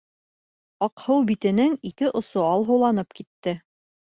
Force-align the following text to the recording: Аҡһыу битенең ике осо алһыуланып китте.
Аҡһыу 0.85 1.19
битенең 1.31 1.75
ике 1.91 2.09
осо 2.21 2.47
алһыуланып 2.53 3.15
китте. 3.23 3.55